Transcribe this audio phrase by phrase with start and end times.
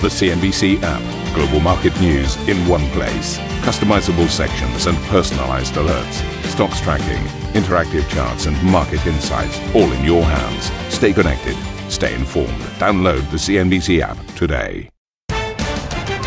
[0.00, 1.34] The CNBC app.
[1.34, 3.36] Global market news in one place.
[3.66, 6.22] Customizable sections and personalized alerts.
[6.44, 7.20] Stocks tracking,
[7.60, 10.70] interactive charts, and market insights all in your hands.
[10.94, 11.56] Stay connected.
[11.90, 12.60] Stay informed.
[12.78, 14.88] Download the CNBC app today.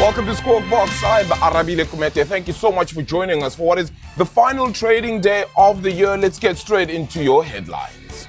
[0.02, 1.02] Welcome to Squawk Box.
[1.06, 2.26] I'm Arabile Gumede.
[2.26, 5.82] Thank you so much for joining us for what is the final trading day of
[5.82, 6.18] the year.
[6.18, 8.28] Let's get straight into your headlines.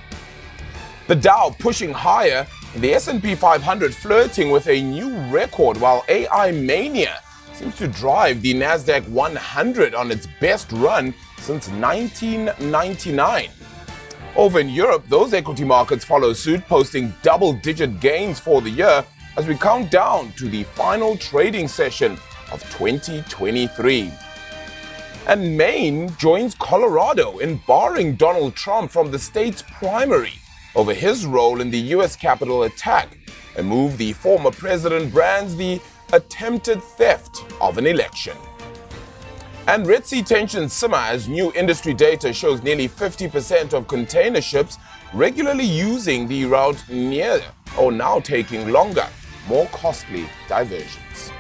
[1.09, 2.46] The Dow pushing higher
[2.77, 7.20] the S&P 500 flirting with a new record while AI mania
[7.52, 13.51] seems to drive the Nasdaq 100 on its best run since 1999.
[14.34, 19.04] Over in Europe, those equity markets follow suit, posting double-digit gains for the year
[19.37, 22.12] as we count down to the final trading session
[22.51, 24.10] of 2023.
[25.27, 30.41] And Maine joins Colorado in barring Donald Trump from the state's primary
[30.74, 32.16] over his role in the U.S.
[32.16, 33.18] Capitol attack,
[33.56, 35.80] a move the former president brands the
[36.12, 38.36] attempted theft of an election.
[39.68, 44.79] And Red Sea tensions simmer as new industry data shows nearly 50% of container ships
[45.14, 47.40] regularly using the route near
[47.79, 49.07] or now taking longer,
[49.46, 51.32] more costly diversions.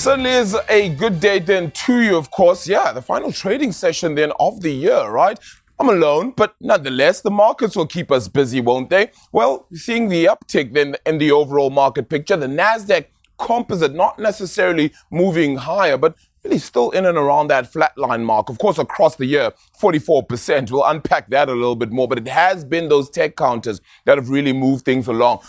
[0.00, 2.66] Certainly is a good day then to you, of course.
[2.66, 5.38] Yeah, the final trading session then of the year, right?
[5.78, 9.10] I'm alone, but nonetheless, the markets will keep us busy, won't they?
[9.30, 14.94] Well, seeing the uptick then in the overall market picture, the NASDAQ composite not necessarily
[15.10, 18.48] moving higher, but really still in and around that flatline mark.
[18.48, 20.70] Of course, across the year, 44%.
[20.70, 24.18] We'll unpack that a little bit more, but it has been those tech counters that
[24.18, 25.40] have really moved things along.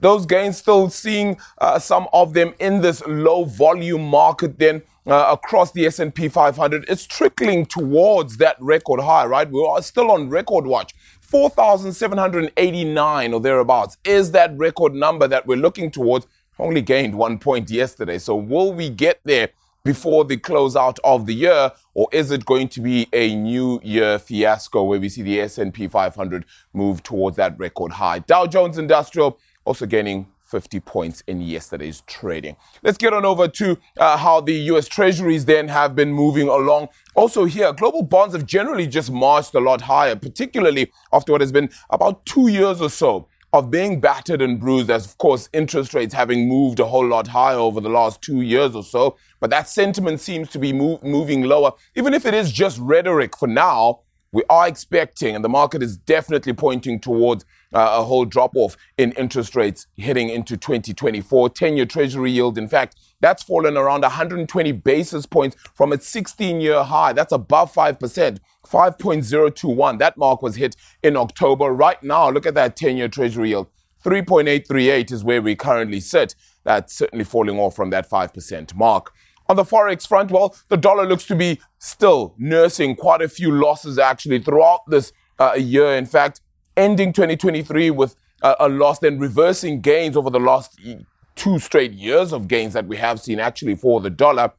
[0.00, 5.28] Those gains still seeing uh, some of them in this low volume market then uh,
[5.30, 6.84] across the S&P 500.
[6.88, 9.48] It's trickling towards that record high, right?
[9.50, 10.92] We are still on record watch.
[11.20, 16.26] 4,789 or thereabouts is that record number that we're looking towards.
[16.58, 18.18] Only gained one point yesterday.
[18.18, 19.50] So will we get there
[19.84, 24.18] before the closeout of the year, or is it going to be a new year
[24.18, 28.18] fiasco where we see the S&P 500 move towards that record high?
[28.20, 32.56] Dow Jones Industrial also gaining 50 points in yesterday's trading.
[32.82, 36.88] Let's get on over to uh, how the US Treasuries then have been moving along.
[37.14, 41.52] Also, here, global bonds have generally just marched a lot higher, particularly after what has
[41.52, 45.92] been about two years or so of being battered and bruised, as of course interest
[45.92, 49.16] rates having moved a whole lot higher over the last two years or so.
[49.40, 53.36] But that sentiment seems to be move, moving lower, even if it is just rhetoric
[53.36, 54.00] for now.
[54.32, 58.76] We are expecting, and the market is definitely pointing towards uh, a whole drop off
[58.96, 61.48] in interest rates heading into 2024.
[61.50, 66.60] 10 year Treasury yield, in fact, that's fallen around 120 basis points from its 16
[66.60, 67.12] year high.
[67.12, 68.38] That's above 5%.
[68.68, 69.98] 5.021.
[69.98, 71.72] That mark was hit in October.
[71.72, 73.66] Right now, look at that 10 year Treasury yield.
[74.04, 76.36] 3.838 is where we currently sit.
[76.64, 79.12] That's certainly falling off from that 5% mark.
[79.50, 83.50] On the forex front, well, the dollar looks to be still nursing quite a few
[83.50, 85.94] losses actually throughout this uh, year.
[85.94, 86.40] In fact,
[86.76, 90.80] ending 2023 with uh, a loss, then reversing gains over the last
[91.34, 94.52] two straight years of gains that we have seen actually for the dollar.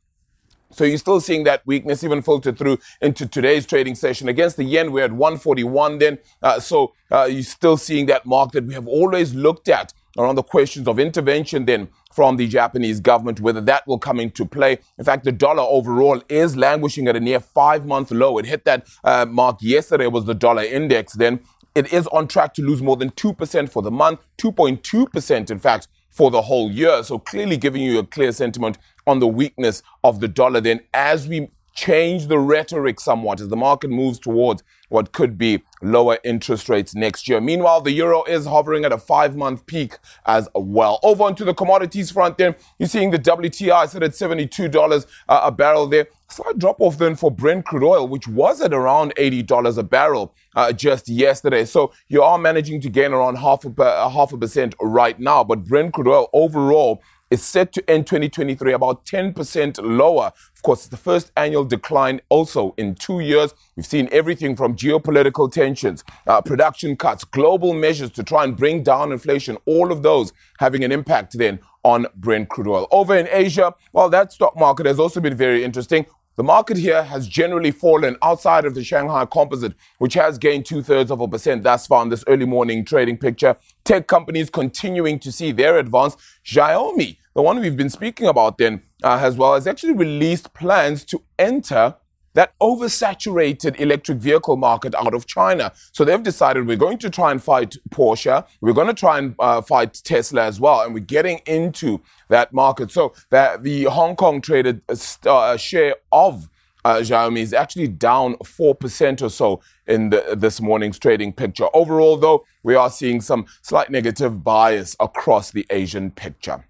[0.72, 4.28] So you're still seeing that weakness even filtered through into today's trading session.
[4.28, 6.20] Against the yen, we're at 141 then.
[6.44, 10.36] Uh, so uh, you're still seeing that mark that we have always looked at around
[10.36, 14.80] the questions of intervention then from the Japanese government, whether that will come into play.
[14.98, 18.38] In fact, the dollar overall is languishing at a near five month low.
[18.38, 21.40] It hit that uh, mark yesterday was the dollar index then.
[21.74, 25.88] It is on track to lose more than 2% for the month, 2.2% in fact
[26.10, 27.02] for the whole year.
[27.04, 31.28] So clearly giving you a clear sentiment on the weakness of the dollar then as
[31.28, 36.68] we change the rhetoric somewhat as the market moves towards what could be lower interest
[36.68, 37.40] rates next year.
[37.40, 41.00] Meanwhile, the euro is hovering at a five month peak as well.
[41.02, 45.88] Over onto the commodities front, then you're seeing the WTI set at $72 a barrel
[45.88, 46.08] there.
[46.30, 50.34] Slight drop off then for Brent crude oil, which was at around $80 a barrel
[50.56, 51.66] uh, just yesterday.
[51.66, 55.44] So you are managing to gain around half a, half a percent right now.
[55.44, 60.32] But Brent crude oil overall is set to end 2023 about 10% lower.
[60.54, 63.56] Of course, the first annual decline also in two years.
[63.76, 68.84] We've seen everything from geopolitical tensions, uh, production cuts, global measures to try and bring
[68.84, 72.88] down inflation, all of those having an impact then on Brent crude oil.
[72.92, 76.06] Over in Asia, well, that stock market has also been very interesting.
[76.38, 80.82] the market here has generally fallen outside of the Shanghai Composite, which has gained two
[80.82, 83.56] thirds of a percent thus far in this early morning trading picture.
[83.84, 86.16] Tech companies continuing to see their advance.
[86.46, 91.06] Xiaomi, the one we've been speaking about then, uh, as well, has actually released plans
[91.06, 91.96] to enter
[92.34, 95.72] that oversaturated electric vehicle market out of China.
[95.92, 98.46] So they've decided we're going to try and fight Porsche.
[98.62, 100.82] We're going to try and uh, fight Tesla as well.
[100.82, 102.92] And we're getting into that market.
[102.92, 104.82] So that the Hong Kong traded
[105.26, 106.50] uh, share of
[106.84, 111.68] uh, Xiaomi is actually down 4% or so in the, this morning's trading picture.
[111.74, 116.66] Overall, though, we are seeing some slight negative bias across the Asian picture.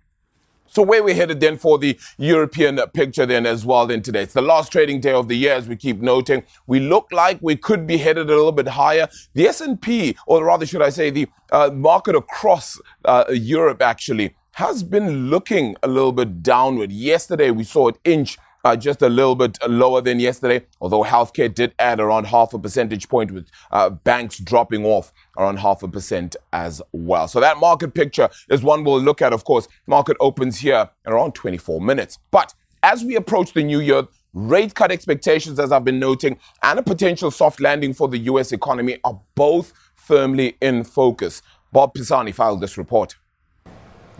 [0.71, 4.21] So where we're headed then for the European picture then as well then today.
[4.21, 6.43] It's the last trading day of the year as we keep noting.
[6.65, 9.09] We look like we could be headed a little bit higher.
[9.33, 14.81] The S&P, or rather should I say the uh, market across uh, Europe actually, has
[14.81, 16.93] been looking a little bit downward.
[16.93, 21.53] Yesterday we saw it inch uh, just a little bit lower than yesterday, although healthcare
[21.53, 25.87] did add around half a percentage point with uh, banks dropping off around half a
[25.87, 27.27] percent as well.
[27.27, 29.67] So that market picture is one we'll look at, of course.
[29.87, 32.17] Market opens here in around 24 minutes.
[32.31, 32.53] But
[32.83, 36.83] as we approach the new year, rate cut expectations, as I've been noting, and a
[36.83, 41.41] potential soft landing for the US economy are both firmly in focus.
[41.71, 43.15] Bob Pisani filed this report.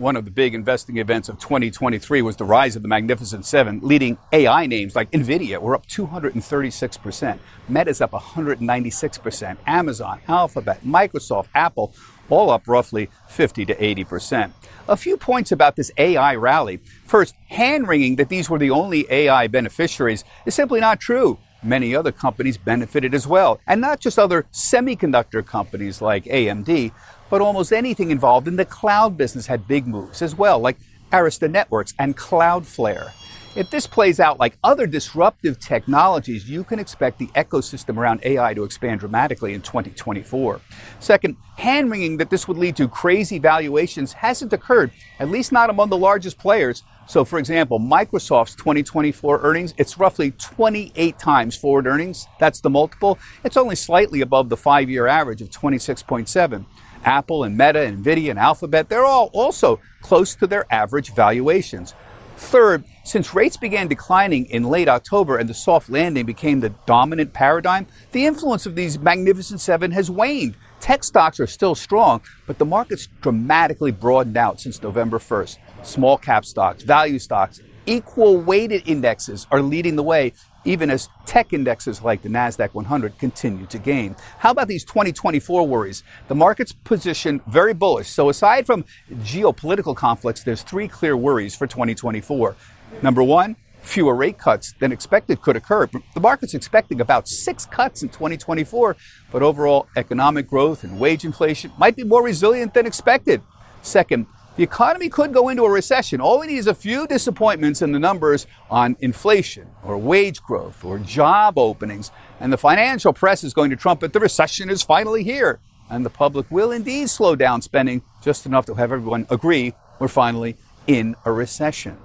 [0.01, 3.79] One of the big investing events of 2023 was the rise of the Magnificent Seven,
[3.83, 7.37] leading AI names like NVIDIA were up 236%,
[7.69, 11.93] Meta's up 196%, Amazon, Alphabet, Microsoft, Apple,
[12.31, 14.51] all up roughly 50 to 80%.
[14.87, 16.77] A few points about this AI rally.
[17.05, 21.37] First, hand wringing that these were the only AI beneficiaries is simply not true.
[21.61, 26.91] Many other companies benefited as well, and not just other semiconductor companies like AMD,
[27.31, 30.77] but almost anything involved in the cloud business had big moves as well, like
[31.11, 33.13] Arista Networks and Cloudflare.
[33.53, 38.53] If this plays out like other disruptive technologies, you can expect the ecosystem around AI
[38.53, 40.61] to expand dramatically in 2024.
[40.99, 45.69] Second, hand wringing that this would lead to crazy valuations hasn't occurred, at least not
[45.69, 46.83] among the largest players.
[47.07, 52.27] So, for example, Microsoft's 2024 earnings, it's roughly 28 times forward earnings.
[52.39, 53.19] That's the multiple.
[53.43, 56.65] It's only slightly above the five year average of 26.7.
[57.03, 61.93] Apple and Meta and Nvidia and Alphabet, they're all also close to their average valuations.
[62.37, 67.33] Third, since rates began declining in late October and the soft landing became the dominant
[67.33, 70.55] paradigm, the influence of these magnificent seven has waned.
[70.79, 75.57] Tech stocks are still strong, but the market's dramatically broadened out since November 1st.
[75.83, 80.33] Small cap stocks, value stocks, equal weighted indexes are leading the way
[80.63, 84.15] even as tech indexes like the NASDAQ 100 continue to gain.
[84.37, 86.03] How about these 2024 worries?
[86.27, 88.09] The market's position very bullish.
[88.09, 92.55] So aside from geopolitical conflicts, there's three clear worries for 2024.
[93.01, 95.87] Number one, fewer rate cuts than expected could occur.
[96.13, 98.95] The market's expecting about six cuts in 2024,
[99.31, 103.41] but overall economic growth and wage inflation might be more resilient than expected.
[103.81, 104.27] Second,
[104.57, 106.19] the economy could go into a recession.
[106.19, 110.83] All we need is a few disappointments in the numbers on inflation or wage growth
[110.83, 115.23] or job openings, and the financial press is going to trumpet the recession is finally
[115.23, 115.59] here.
[115.89, 120.07] And the public will indeed slow down spending just enough to have everyone agree we're
[120.07, 120.55] finally
[120.87, 121.97] in a recession.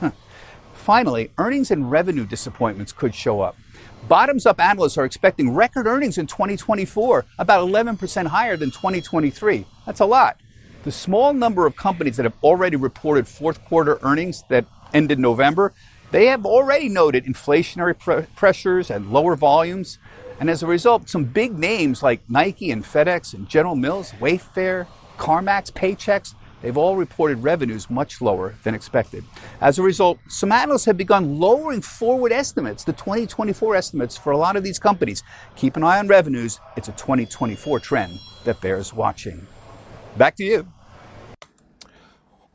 [0.00, 0.10] Huh.
[0.74, 3.56] Finally, earnings and revenue disappointments could show up.
[4.08, 9.64] Bottoms up analysts are expecting record earnings in 2024, about 11% higher than 2023.
[9.86, 10.38] That's a lot.
[10.84, 15.72] The small number of companies that have already reported fourth quarter earnings that ended November,
[16.10, 19.98] they have already noted inflationary pr- pressures and lower volumes.
[20.38, 24.86] And as a result, some big names like Nike and FedEx and General Mills, Wayfair,
[25.16, 29.24] CarMax, Paychex, they've all reported revenues much lower than expected.
[29.62, 34.36] As a result, some analysts have begun lowering forward estimates, the 2024 estimates for a
[34.36, 35.22] lot of these companies.
[35.56, 36.60] Keep an eye on revenues.
[36.76, 39.46] It's a 2024 trend that bears watching.
[40.16, 40.68] Back to you.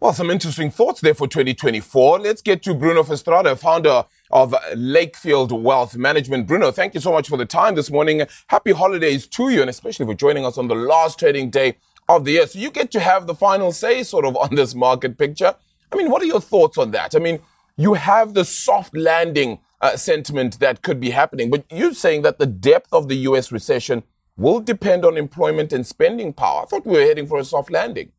[0.01, 2.19] Well, some interesting thoughts there for 2024.
[2.19, 6.47] Let's get to Bruno Verstraete, founder of Lakefield Wealth Management.
[6.47, 8.25] Bruno, thank you so much for the time this morning.
[8.47, 11.75] Happy holidays to you, and especially for joining us on the last trading day
[12.07, 12.47] of the year.
[12.47, 15.53] So you get to have the final say sort of on this market picture.
[15.91, 17.13] I mean, what are your thoughts on that?
[17.13, 17.41] I mean,
[17.75, 22.39] you have the soft landing uh, sentiment that could be happening, but you're saying that
[22.39, 24.03] the depth of the US recession
[24.37, 26.61] will depend on employment and spending power.
[26.61, 28.13] I thought we were heading for a soft landing.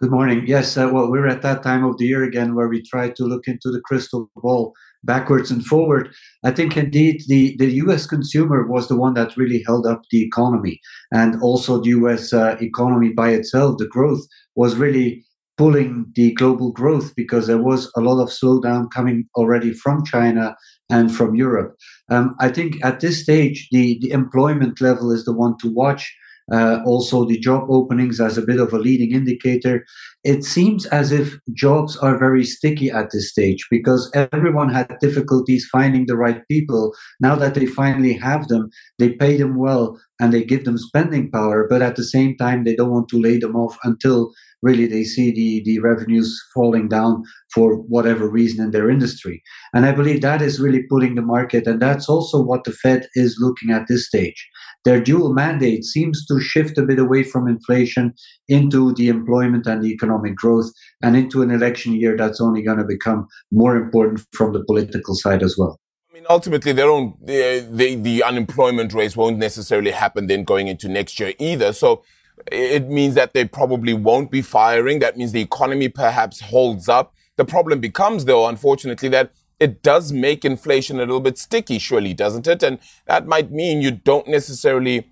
[0.00, 0.44] Good morning.
[0.46, 3.24] Yes, uh, well, we're at that time of the year again where we try to
[3.24, 4.72] look into the crystal ball
[5.04, 6.14] backwards and forward.
[6.42, 10.22] I think indeed the, the US consumer was the one that really held up the
[10.22, 10.80] economy.
[11.12, 14.26] And also the US uh, economy by itself, the growth
[14.56, 15.22] was really
[15.58, 20.56] pulling the global growth because there was a lot of slowdown coming already from China
[20.88, 21.76] and from Europe.
[22.08, 26.10] Um, I think at this stage, the, the employment level is the one to watch.
[26.52, 29.84] Uh, also, the job openings as a bit of a leading indicator.
[30.24, 35.68] It seems as if jobs are very sticky at this stage because everyone had difficulties
[35.70, 36.92] finding the right people.
[37.20, 41.30] Now that they finally have them, they pay them well and they give them spending
[41.30, 44.86] power, but at the same time, they don't want to lay them off until really
[44.86, 47.22] they see the, the revenues falling down
[47.54, 49.42] for whatever reason in their industry.
[49.72, 51.66] And I believe that is really pulling the market.
[51.66, 54.48] And that's also what the Fed is looking at this stage.
[54.84, 58.14] Their dual mandate seems to shift a bit away from inflation
[58.48, 60.70] into the employment and the economic growth
[61.02, 65.14] and into an election year that's only going to become more important from the political
[65.14, 65.78] side as well.
[66.10, 70.68] I mean, ultimately, they don't, they, they, the unemployment rates won't necessarily happen then going
[70.68, 71.72] into next year either.
[71.74, 72.02] So
[72.50, 75.00] it means that they probably won't be firing.
[75.00, 77.14] That means the economy perhaps holds up.
[77.36, 82.14] The problem becomes, though, unfortunately, that it does make inflation a little bit sticky, surely,
[82.14, 82.62] doesn't it?
[82.62, 85.08] And that might mean you don't necessarily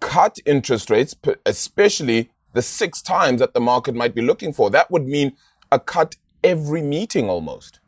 [0.00, 1.14] cut interest rates,
[1.46, 4.68] especially the six times that the market might be looking for.
[4.68, 5.36] That would mean
[5.72, 7.80] a cut every meeting almost.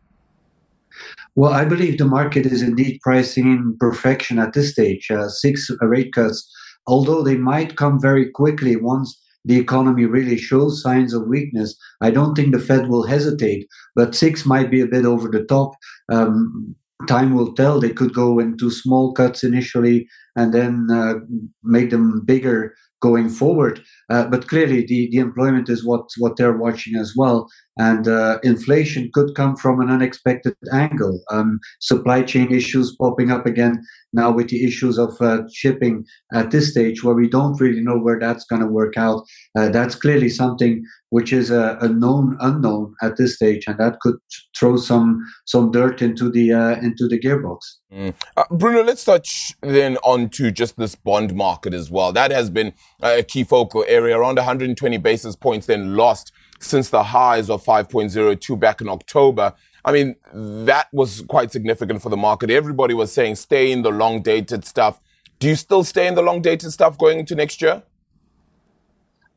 [1.35, 5.11] Well, I believe the market is indeed pricing in perfection at this stage.
[5.11, 6.51] Uh, six rate cuts
[6.87, 12.11] although they might come very quickly once the economy really shows signs of weakness, I
[12.11, 13.67] don't think the Fed will hesitate.
[13.97, 15.73] But six might be a bit over the top.
[16.11, 16.75] Um,
[17.09, 17.81] time will tell.
[17.81, 20.07] They could go into small cuts initially
[20.37, 21.15] and then uh,
[21.63, 23.83] make them bigger going forward.
[24.11, 27.49] Uh, but clearly, the, the employment is what, what they're watching as well.
[27.79, 31.23] And uh, inflation could come from an unexpected angle.
[31.31, 36.51] Um, supply chain issues popping up again now with the issues of uh, shipping at
[36.51, 39.25] this stage, where we don't really know where that's going to work out.
[39.57, 43.99] Uh, that's clearly something which is a, a, known unknown at this stage, and that
[44.01, 44.17] could
[44.57, 47.59] throw some some dirt into the uh, into the gearbox.
[47.93, 48.15] Mm.
[48.37, 52.13] Uh, Bruno, let's touch then on to just this bond market as well.
[52.13, 57.03] That has been a key focal area, around 120 basis points then lost since the
[57.03, 59.55] highs of 5.02 back in October.
[59.85, 62.51] I mean, that was quite significant for the market.
[62.51, 65.01] Everybody was saying stay in the long dated stuff.
[65.39, 67.83] Do you still stay in the long dated stuff going into next year?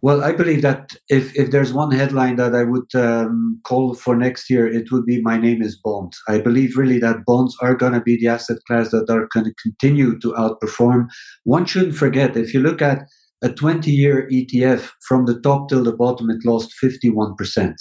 [0.03, 4.17] Well, I believe that if, if there's one headline that I would um, call for
[4.17, 6.12] next year, it would be My Name is Bond.
[6.27, 9.46] I believe really that bonds are going to be the asset class that are going
[9.46, 11.08] to continue to outperform.
[11.46, 13.08] One shouldn't forget, if you look at
[13.43, 17.73] a 20 year ETF from the top till the bottom, it lost 51%.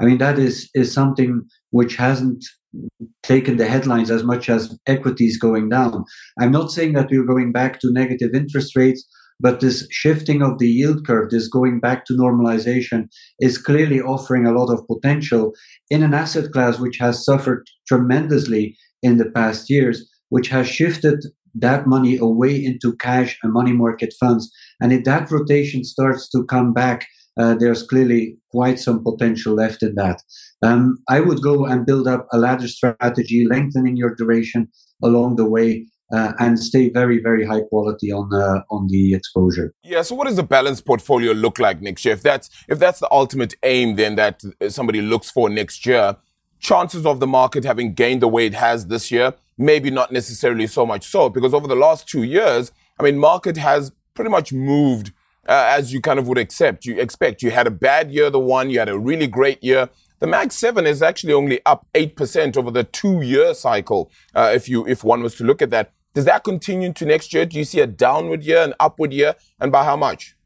[0.00, 2.44] I mean, that is, is something which hasn't
[3.22, 6.04] taken the headlines as much as equities going down.
[6.40, 9.06] I'm not saying that we're going back to negative interest rates,
[9.40, 13.08] but this shifting of the yield curve, this going back to normalization,
[13.40, 15.52] is clearly offering a lot of potential
[15.90, 21.24] in an asset class which has suffered tremendously in the past years, which has shifted
[21.60, 24.50] that money away into cash and money market funds.
[24.80, 27.06] And if that rotation starts to come back,
[27.38, 30.22] uh, there's clearly quite some potential left in that.
[30.62, 34.68] Um, I would go and build up a ladder strategy, lengthening your duration
[35.02, 39.72] along the way, uh, and stay very, very high quality on uh, on the exposure.
[39.84, 40.02] Yeah.
[40.02, 42.14] So, what does the balanced portfolio look like next year?
[42.14, 46.16] If that's if that's the ultimate aim, then that somebody looks for next year,
[46.60, 50.66] chances of the market having gained the way it has this year, maybe not necessarily
[50.66, 54.52] so much so, because over the last two years, I mean, market has pretty much
[54.52, 55.12] moved.
[55.48, 57.42] Uh, as you kind of would accept, you expect.
[57.42, 59.88] You had a bad year, the one, you had a really great year.
[60.18, 64.68] The Mag 7 is actually only up 8% over the two year cycle, uh, if
[64.68, 65.92] you, if one was to look at that.
[66.12, 67.46] Does that continue to next year?
[67.46, 70.36] Do you see a downward year, an upward year, and by how much?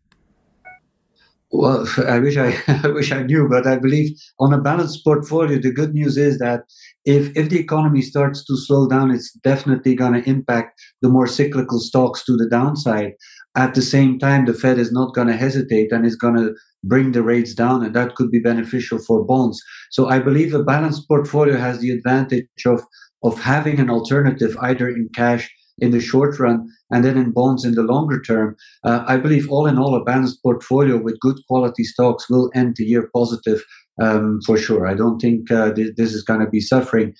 [1.51, 5.59] Well, I wish I, I wish I knew, but I believe on a balanced portfolio,
[5.59, 6.65] the good news is that
[7.05, 11.27] if if the economy starts to slow down, it's definitely going to impact the more
[11.27, 13.13] cyclical stocks to the downside.
[13.57, 16.55] At the same time, the Fed is not going to hesitate and is going to
[16.85, 19.61] bring the rates down, and that could be beneficial for bonds.
[19.91, 22.83] So I believe a balanced portfolio has the advantage of
[23.25, 27.65] of having an alternative either in cash in the short run and then in bonds
[27.65, 28.57] in the longer term.
[28.85, 32.77] Uh, I believe all in all, a balanced portfolio with good quality stocks will end
[32.77, 33.63] the year positive
[34.01, 34.87] um, for sure.
[34.87, 37.15] I don't think uh, th- this is going to be suffering.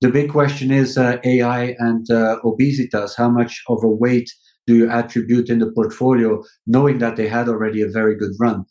[0.00, 3.16] The big question is uh, AI and uh, obesitas.
[3.16, 4.30] How much of a weight
[4.66, 8.64] do you attribute in the portfolio, knowing that they had already a very good run?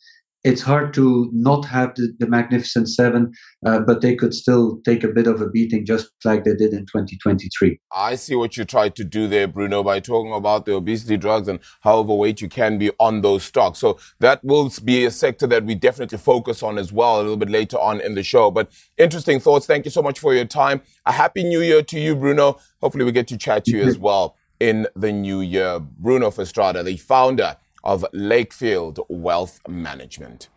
[0.44, 3.32] It's hard to not have the, the Magnificent Seven,
[3.66, 6.72] uh, but they could still take a bit of a beating just like they did
[6.72, 7.78] in 2023.
[7.92, 11.48] I see what you tried to do there, Bruno, by talking about the obesity drugs
[11.48, 13.80] and how overweight you can be on those stocks.
[13.80, 17.36] So that will be a sector that we definitely focus on as well a little
[17.36, 18.50] bit later on in the show.
[18.50, 19.66] But interesting thoughts.
[19.66, 20.82] Thank you so much for your time.
[21.04, 22.58] A happy new year to you, Bruno.
[22.80, 25.80] Hopefully we get to chat to you as well in the new year.
[25.80, 27.56] Bruno Verstraete, the founder
[27.88, 30.50] of Lakefield Wealth Management.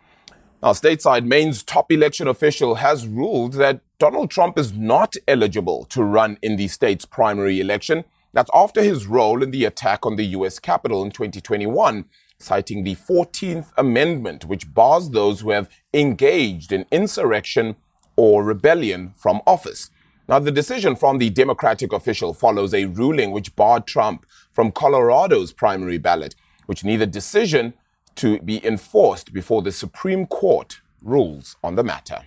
[0.61, 6.03] Now, stateside, Maine's top election official has ruled that Donald Trump is not eligible to
[6.03, 8.03] run in the state's primary election.
[8.33, 10.59] That's after his role in the attack on the U.S.
[10.59, 12.03] Capitol in 2021,
[12.38, 17.77] citing the 14th Amendment, which bars those who have engaged in insurrection
[18.17, 19.89] or rebellion from office.
[20.27, 25.53] Now, the decision from the Democratic official follows a ruling which barred Trump from Colorado's
[25.53, 26.35] primary ballot
[26.71, 27.73] which need a decision
[28.15, 32.19] to be enforced before the Supreme Court rules on the matter.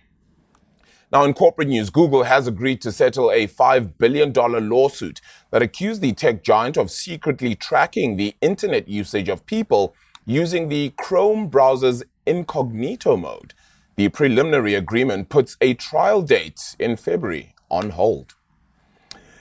[1.11, 6.03] Now, in corporate news, Google has agreed to settle a $5 billion lawsuit that accused
[6.03, 9.95] the tech giant of secretly tracking the internet usage of people
[10.27, 13.55] using the Chrome browser's incognito mode.
[13.97, 18.35] The preliminary agreement puts a trial date in February on hold.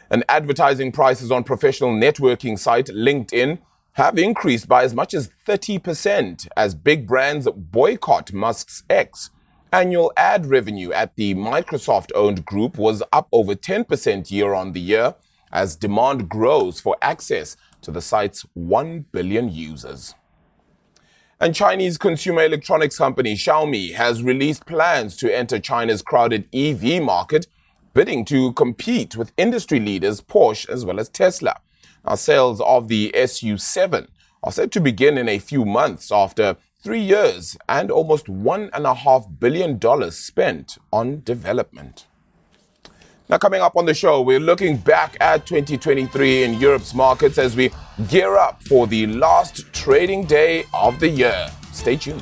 [0.09, 3.59] And advertising prices on professional networking site LinkedIn
[3.93, 9.29] have increased by as much as 30% as big brands boycott Musk's X.
[9.71, 14.79] Annual ad revenue at the Microsoft owned group was up over 10% year on the
[14.79, 15.15] year
[15.51, 20.15] as demand grows for access to the site's 1 billion users.
[21.39, 27.47] And Chinese consumer electronics company Xiaomi has released plans to enter China's crowded EV market,
[27.93, 31.59] bidding to compete with industry leaders Porsche as well as Tesla.
[32.05, 34.07] Our sales of the SU7
[34.43, 40.11] are set to begin in a few months after three years and almost $1.5 billion
[40.11, 42.07] spent on development.
[43.29, 47.55] Now, coming up on the show, we're looking back at 2023 in Europe's markets as
[47.55, 47.71] we
[48.09, 51.49] gear up for the last trading day of the year.
[51.71, 52.21] Stay tuned.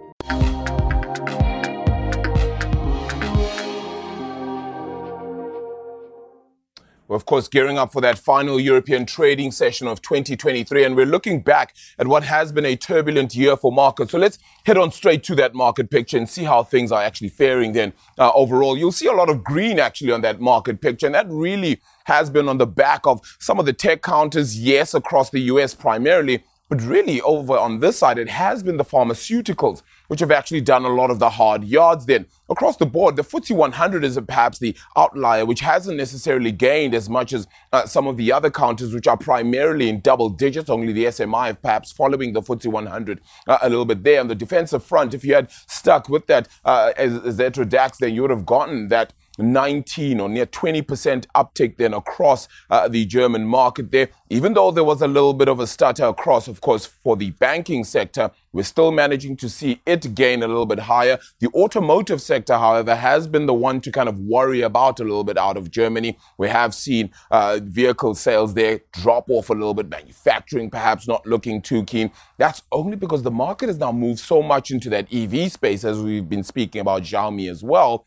[7.11, 11.05] We're, of course, gearing up for that final European trading session of 2023, and we're
[11.05, 14.13] looking back at what has been a turbulent year for markets.
[14.13, 17.27] So let's head on straight to that market picture and see how things are actually
[17.27, 18.77] faring then uh, overall.
[18.77, 22.29] You'll see a lot of green actually on that market picture, and that really has
[22.29, 26.45] been on the back of some of the tech counters, yes, across the US primarily,
[26.71, 30.83] but really, over on this side, it has been the pharmaceuticals which have actually done
[30.83, 32.25] a lot of the hard yards then.
[32.49, 37.07] Across the board, the FTSE 100 is perhaps the outlier, which hasn't necessarily gained as
[37.07, 40.69] much as uh, some of the other counters, which are primarily in double digits.
[40.69, 44.19] Only the SMI perhaps following the FTSE 100 uh, a little bit there.
[44.19, 48.13] On the defensive front, if you had stuck with that uh, as, Xetra DAX, then
[48.13, 53.45] you would have gotten that 19 or near 20% uptick then across uh, the German
[53.45, 54.09] market there.
[54.29, 57.31] Even though there was a little bit of a stutter across, of course, for the
[57.31, 61.17] banking sector, we're still managing to see it gain a little bit higher.
[61.39, 65.23] The automotive sector, however, has been the one to kind of worry about a little
[65.23, 66.17] bit out of Germany.
[66.37, 71.25] We have seen uh, vehicle sales there drop off a little bit, manufacturing perhaps not
[71.25, 72.11] looking too keen.
[72.37, 76.01] That's only because the market has now moved so much into that EV space, as
[76.01, 78.05] we've been speaking about Xiaomi as well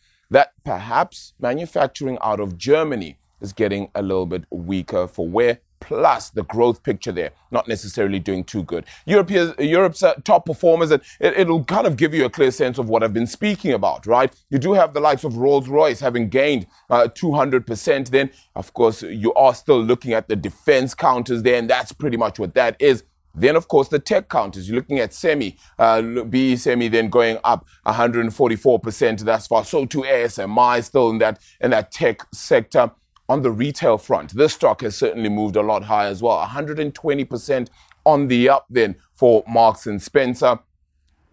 [0.64, 6.42] perhaps manufacturing out of Germany is getting a little bit weaker for where plus the
[6.44, 8.85] growth picture there not necessarily doing too good.
[9.07, 12.79] Europe Europe's uh, top performers, and it, will kind of give you a clear sense
[12.79, 14.35] of what I've been speaking about, right?
[14.50, 18.11] You do have the likes of Rolls Royce having gained uh, 200%.
[18.11, 22.16] Then, of course, you are still looking at the defense counters there, and that's pretty
[22.16, 23.05] much what that is.
[23.35, 24.68] Then, of course, the tech counters.
[24.68, 29.64] You're looking at semi, uh, BE semi, then going up 144% thus far.
[29.64, 32.92] So too ASMI still in that in that tech sector.
[33.27, 36.44] On the retail front, this stock has certainly moved a lot higher as well.
[36.44, 37.68] 120%
[38.05, 40.59] on the up then for Marks and Spencer.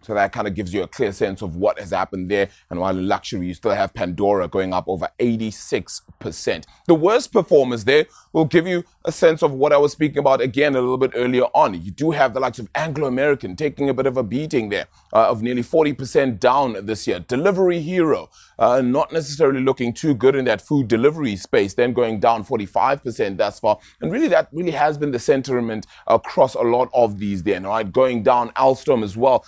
[0.02, 2.48] So that kind of gives you a clear sense of what has happened there.
[2.70, 6.64] And while in luxury, you still have Pandora going up over 86%.
[6.86, 10.40] The worst performers there will give you a sense of what I was speaking about
[10.40, 11.80] again a little bit earlier on.
[11.80, 14.86] You do have the likes of Anglo American taking a bit of a beating there
[15.12, 17.20] uh, of nearly 40% down this year.
[17.20, 22.20] Delivery Hero, uh, not necessarily looking too good in that food delivery space, then going
[22.20, 23.78] down 45% thus far.
[24.00, 27.90] And really, that really has been the sentiment across a lot of these then, right?
[27.90, 29.44] Going down Alstom as well,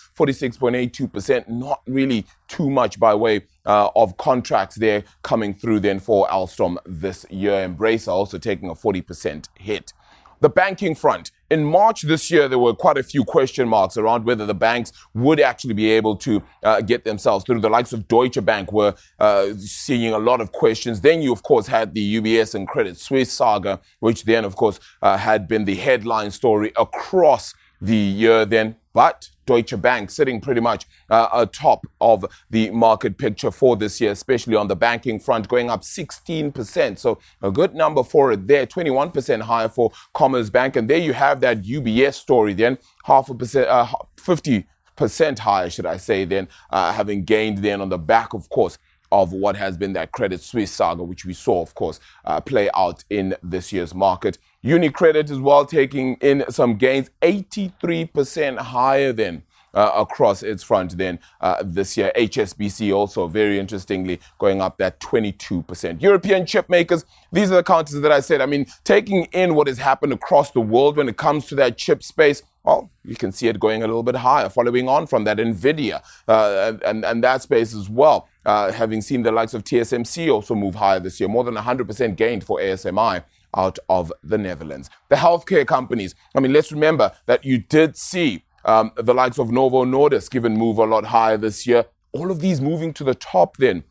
[0.53, 6.27] 46.82%, not really too much by way uh, of contracts there coming through then for
[6.29, 7.67] Alstom this year.
[7.67, 9.93] Embracer also taking a 40% hit.
[10.41, 11.31] The banking front.
[11.51, 14.93] In March this year, there were quite a few question marks around whether the banks
[15.15, 17.61] would actually be able to uh, get themselves through.
[17.61, 21.01] The likes of Deutsche Bank were uh, seeing a lot of questions.
[21.01, 24.81] Then you, of course, had the UBS and Credit Suisse saga, which then, of course,
[25.01, 28.77] uh, had been the headline story across the year then.
[28.95, 34.13] But Deutsche Bank sitting pretty much uh, atop of the market picture for this year,
[34.13, 36.99] especially on the banking front, going up 16%.
[36.99, 40.77] So a good number for it there, 21% higher for Commerzbank.
[40.77, 45.69] And there you have that UBS story then, half a percent, uh, 50 percent higher,
[45.69, 48.79] should I say, then uh, having gained then on the back, of course,
[49.13, 52.69] of what has been that Credit Suisse saga, which we saw, of course, uh, play
[52.75, 54.39] out in this year's market.
[54.65, 59.43] UniCredit as well taking in some gains, 83% higher than
[59.75, 62.13] uh, across its front then uh, this year.
[62.17, 66.01] HSBC also very interestingly going up that 22%.
[66.01, 68.41] European chip makers, these are the counters that I said.
[68.41, 71.77] I mean, taking in what has happened across the world when it comes to that
[71.77, 75.25] chip space, well, you can see it going a little bit higher, following on from
[75.25, 78.29] that NVIDIA uh, and, and that space as well.
[78.47, 82.17] Uh, having seen the likes of TSMC also move higher this year, more than 100%
[82.17, 83.23] gained for ASMI
[83.57, 84.91] out of the Netherlands.
[85.09, 89.51] The healthcare companies, I mean, let's remember that you did see um, the likes of
[89.51, 91.85] Novo Nordisk even move a lot higher this year.
[92.13, 93.85] All of these moving to the top then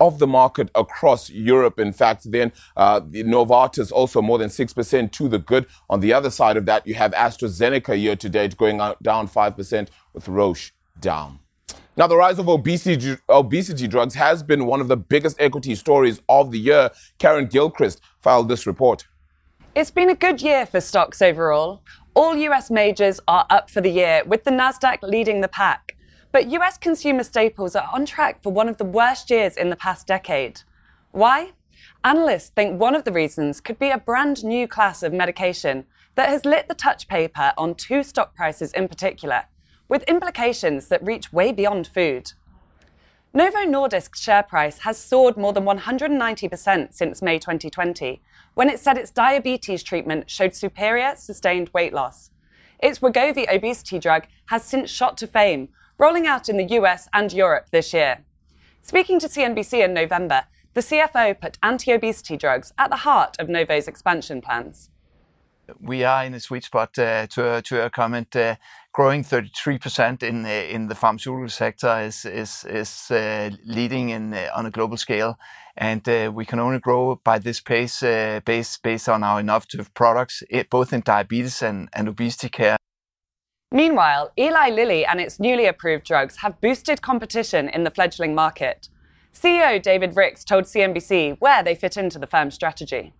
[0.00, 1.78] of the market across Europe.
[1.78, 5.66] In fact, then uh, the Novartis also more than 6% to the good.
[5.88, 9.28] On the other side of that, you have AstraZeneca year to date going out, down
[9.28, 11.38] 5% with Roche down.
[11.96, 16.20] Now, the rise of obesity, obesity drugs has been one of the biggest equity stories
[16.28, 16.90] of the year.
[17.18, 19.06] Karen Gilchrist filed this report.
[19.74, 21.82] It's been a good year for stocks overall.
[22.14, 25.94] All US majors are up for the year, with the NASDAQ leading the pack.
[26.32, 29.76] But US consumer staples are on track for one of the worst years in the
[29.76, 30.62] past decade.
[31.12, 31.52] Why?
[32.02, 35.84] Analysts think one of the reasons could be a brand new class of medication
[36.14, 39.44] that has lit the touch paper on two stock prices in particular
[39.88, 42.32] with implications that reach way beyond food.
[43.36, 48.22] Novo Nordisk's share price has soared more than 190% since May 2020,
[48.54, 52.30] when it said its diabetes treatment showed superior sustained weight loss.
[52.78, 55.68] Its Wegovy obesity drug has since shot to fame,
[55.98, 58.24] rolling out in the US and Europe this year.
[58.82, 60.44] Speaking to CNBC in November,
[60.74, 64.90] the CFO put anti obesity drugs at the heart of Novo's expansion plans.
[65.80, 68.36] We are in a sweet spot uh, to, to a comment.
[68.36, 68.56] Uh,
[68.92, 74.66] growing 33% in in the pharmaceutical sector is is is uh, leading in uh, on
[74.66, 75.36] a global scale,
[75.76, 79.92] and uh, we can only grow by this pace uh, based based on our innovative
[79.94, 82.76] products, it, both in diabetes and, and obesity care.
[83.72, 88.88] Meanwhile, Eli Lilly and its newly approved drugs have boosted competition in the fledgling market.
[89.34, 93.12] CEO David Ricks told CNBC where they fit into the firm's strategy.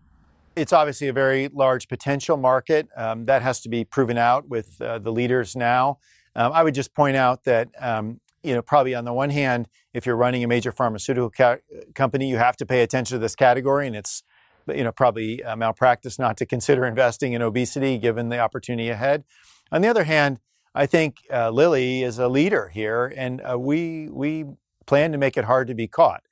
[0.57, 2.89] It's obviously a very large potential market.
[2.97, 5.99] Um, that has to be proven out with uh, the leaders now.
[6.37, 9.69] Um, I would just point out that, um, you know, probably on the one hand,
[9.93, 11.59] if you're running a major pharmaceutical ca-
[11.95, 14.23] company, you have to pay attention to this category, and it's,
[14.69, 19.25] you know, probably malpractice not to consider investing in obesity given the opportunity ahead.
[19.73, 20.39] On the other hand,
[20.75, 24.45] I think uh, Lilly is a leader here, and uh, we we
[24.87, 26.23] plan to make it hard to be caught.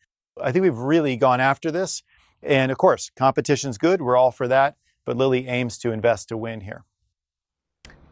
[0.41, 2.03] I think we've really gone after this.
[2.43, 4.03] And of course, competition's good.
[4.03, 4.77] We're all for that.
[5.05, 6.85] But Lilly aims to invest to win here.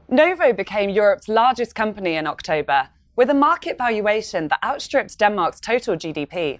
[0.08, 5.94] Novo became Europe's largest company in October, with a market valuation that outstrips Denmark's total
[5.94, 6.58] GDP.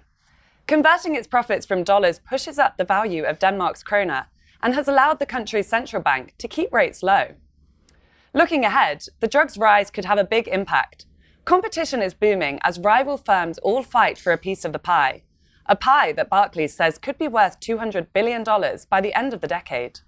[0.67, 4.27] Converting its profits from dollars pushes up the value of Denmark's krona
[4.63, 7.35] and has allowed the country's central bank to keep rates low.
[8.33, 11.05] Looking ahead, the drug's rise could have a big impact.
[11.43, 15.23] Competition is booming as rival firms all fight for a piece of the pie,
[15.65, 18.43] a pie that Barclays says could be worth $200 billion
[18.89, 20.01] by the end of the decade.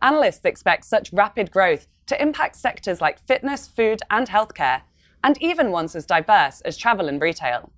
[0.00, 4.82] Analysts expect such rapid growth to impact sectors like fitness, food, and healthcare,
[5.22, 7.70] and even ones as diverse as travel and retail.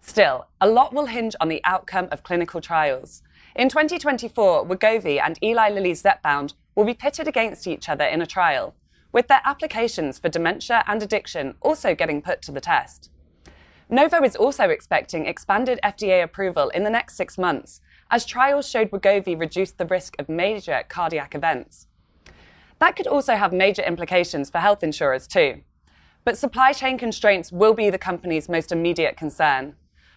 [0.00, 3.22] Still, a lot will hinge on the outcome of clinical trials.
[3.54, 8.26] In 2024, Wegovy and Eli Lilly's Zepbound will be pitted against each other in a
[8.26, 8.74] trial,
[9.12, 13.10] with their applications for dementia and addiction also getting put to the test.
[13.92, 18.90] Novo is also expecting expanded FDA approval in the next six months, as trials showed
[18.90, 21.88] Wegovy reduced the risk of major cardiac events.
[22.78, 25.60] That could also have major implications for health insurers, too.
[26.24, 29.74] But supply chain constraints will be the company's most immediate concern.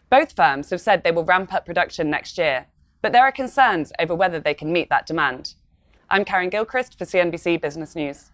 [0.09, 2.67] Both firms have said they will ramp up production next year,
[3.01, 5.55] but there are concerns over whether they can meet that demand.
[6.09, 8.31] I'm Karen Gilchrist for CNBC Business News.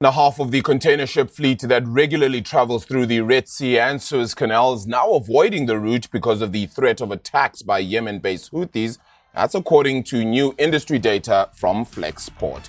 [0.00, 4.00] Now, half of the container ship fleet that regularly travels through the Red Sea and
[4.00, 8.20] Suez Canal is now avoiding the route because of the threat of attacks by Yemen
[8.20, 8.98] based Houthis.
[9.34, 12.68] That's according to new industry data from Flexport.